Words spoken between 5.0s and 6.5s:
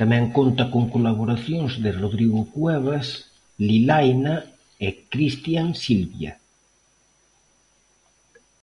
Cristian Silvia.